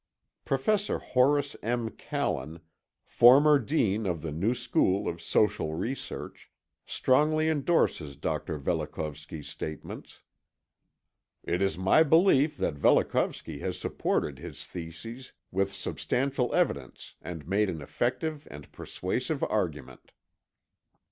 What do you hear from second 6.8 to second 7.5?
strongly